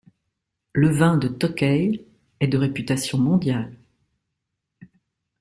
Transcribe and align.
Le 0.73 0.89
vin 0.89 1.15
de 1.15 1.27
Tokay 1.27 2.03
est 2.39 2.47
de 2.47 2.57
réputation 2.57 3.19
mondiale. 3.19 3.71